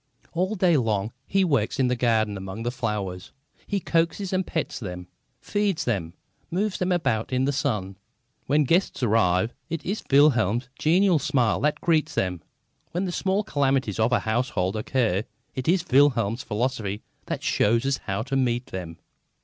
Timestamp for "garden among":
1.95-2.65